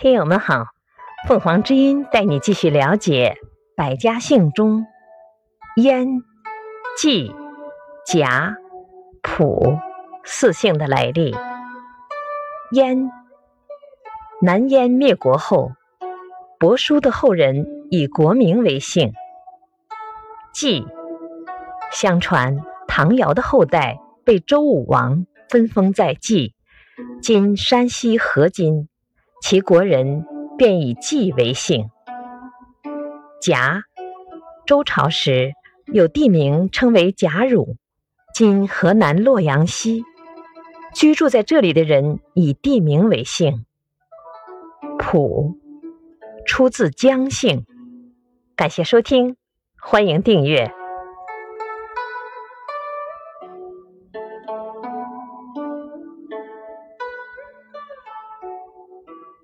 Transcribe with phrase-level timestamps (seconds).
[0.00, 0.66] 听友们好，
[1.26, 3.36] 凤凰之音带你继续了解
[3.74, 4.86] 百家姓中
[5.74, 6.06] 燕、
[6.96, 7.34] 季、
[8.06, 8.54] 贾、
[9.22, 9.76] 蒲
[10.22, 11.34] 四姓的来历。
[12.70, 13.10] 燕，
[14.40, 15.72] 南燕灭国后，
[16.60, 19.12] 伯叔的后人以国名为姓。
[20.52, 20.86] 季，
[21.90, 22.56] 相传
[22.86, 26.54] 唐尧的后代被周武王分封在季，
[27.20, 28.88] 今山西河津。
[29.40, 31.90] 其国人便以季为姓。
[33.40, 33.82] 贾，
[34.66, 35.52] 周朝时
[35.86, 37.76] 有地名称为贾汝，
[38.34, 40.04] 今河南洛阳西。
[40.94, 43.64] 居住在这里的人以地名为姓。
[44.98, 45.56] 蒲，
[46.44, 47.64] 出自姜姓。
[48.56, 49.36] 感谢收听，
[49.80, 50.72] 欢迎订阅。